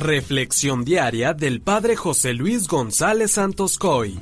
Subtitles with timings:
[0.00, 4.18] Reflexión diaria del Padre José Luis González Santos Coy.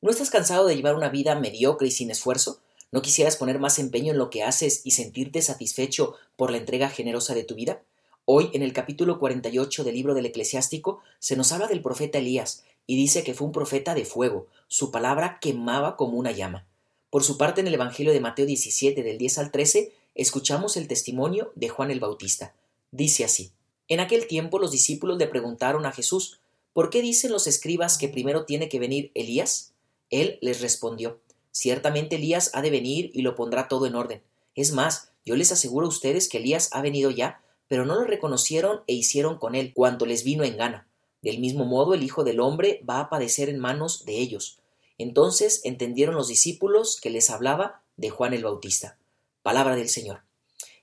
[0.00, 2.60] ¿No estás cansado de llevar una vida mediocre y sin esfuerzo?
[2.92, 6.90] ¿No quisieras poner más empeño en lo que haces y sentirte satisfecho por la entrega
[6.90, 7.82] generosa de tu vida?
[8.24, 12.62] Hoy, en el capítulo 48 del libro del Eclesiástico, se nos habla del profeta Elías
[12.86, 16.68] y dice que fue un profeta de fuego, su palabra quemaba como una llama.
[17.10, 20.86] Por su parte, en el Evangelio de Mateo 17, del 10 al 13, escuchamos el
[20.86, 22.54] testimonio de Juan el Bautista.
[22.92, 23.50] Dice así.
[23.90, 26.38] En aquel tiempo los discípulos le preguntaron a Jesús,
[26.72, 29.72] ¿por qué dicen los escribas que primero tiene que venir Elías?
[30.10, 31.20] Él les respondió,
[31.50, 34.22] ciertamente Elías ha de venir y lo pondrá todo en orden.
[34.54, 38.04] Es más, yo les aseguro a ustedes que Elías ha venido ya, pero no lo
[38.04, 40.86] reconocieron e hicieron con él cuanto les vino en gana.
[41.20, 44.60] Del mismo modo el Hijo del Hombre va a padecer en manos de ellos.
[44.98, 48.98] Entonces entendieron los discípulos que les hablaba de Juan el Bautista.
[49.42, 50.29] Palabra del Señor.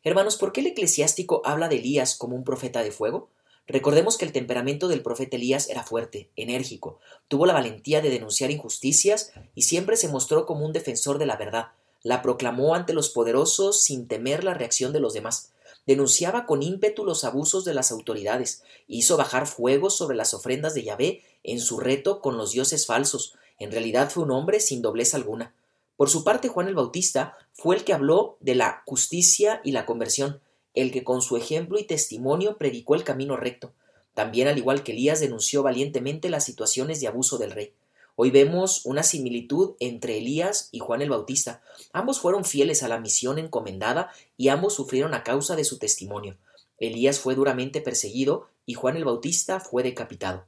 [0.07, 3.27] Hermanos, ¿por qué el eclesiástico habla de Elías como un profeta de fuego?
[3.67, 8.49] Recordemos que el temperamento del profeta Elías era fuerte, enérgico, tuvo la valentía de denunciar
[8.49, 11.71] injusticias y siempre se mostró como un defensor de la verdad,
[12.03, 15.51] la proclamó ante los poderosos sin temer la reacción de los demás,
[15.85, 20.83] denunciaba con ímpetu los abusos de las autoridades, hizo bajar fuego sobre las ofrendas de
[20.83, 25.13] Yahvé en su reto con los dioses falsos, en realidad fue un hombre sin doblez
[25.13, 25.53] alguna.
[25.97, 29.87] Por su parte, Juan el Bautista fue el que habló de la justicia y la
[29.87, 30.39] conversión,
[30.75, 33.73] el que con su ejemplo y testimonio predicó el camino recto.
[34.13, 37.73] También, al igual que Elías, denunció valientemente las situaciones de abuso del rey.
[38.15, 41.61] Hoy vemos una similitud entre Elías y Juan el Bautista.
[41.93, 46.37] Ambos fueron fieles a la misión encomendada y ambos sufrieron a causa de su testimonio.
[46.79, 50.45] Elías fue duramente perseguido y Juan el Bautista fue decapitado.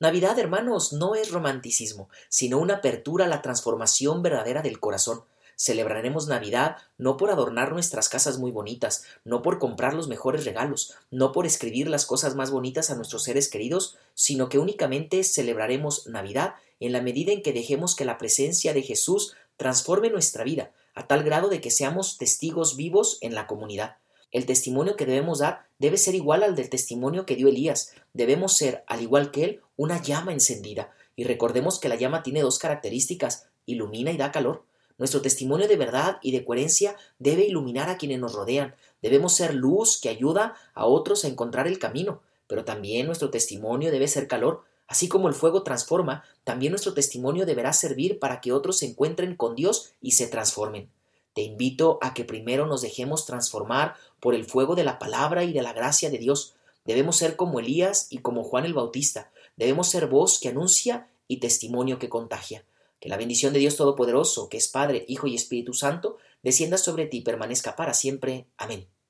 [0.00, 5.24] Navidad, hermanos, no es romanticismo, sino una apertura a la transformación verdadera del corazón.
[5.56, 10.94] Celebraremos Navidad no por adornar nuestras casas muy bonitas, no por comprar los mejores regalos,
[11.10, 16.06] no por escribir las cosas más bonitas a nuestros seres queridos, sino que únicamente celebraremos
[16.06, 20.70] Navidad en la medida en que dejemos que la presencia de Jesús transforme nuestra vida,
[20.94, 23.96] a tal grado de que seamos testigos vivos en la comunidad.
[24.32, 27.92] El testimonio que debemos dar debe ser igual al del testimonio que dio Elías.
[28.12, 30.92] Debemos ser, al igual que él, una llama encendida.
[31.16, 34.64] Y recordemos que la llama tiene dos características, ilumina y da calor.
[34.98, 38.74] Nuestro testimonio de verdad y de coherencia debe iluminar a quienes nos rodean.
[39.00, 42.20] Debemos ser luz que ayuda a otros a encontrar el camino.
[42.46, 44.64] Pero también nuestro testimonio debe ser calor.
[44.86, 49.34] Así como el fuego transforma, también nuestro testimonio deberá servir para que otros se encuentren
[49.34, 50.90] con Dios y se transformen.
[51.32, 55.54] Te invito a que primero nos dejemos transformar por el fuego de la palabra y
[55.54, 56.54] de la gracia de Dios.
[56.84, 59.30] Debemos ser como Elías y como Juan el Bautista.
[59.56, 62.64] Debemos ser voz que anuncia y testimonio que contagia.
[62.98, 67.06] Que la bendición de Dios Todopoderoso, que es Padre, Hijo y Espíritu Santo, descienda sobre
[67.06, 68.46] ti y permanezca para siempre.
[68.56, 68.90] Amén.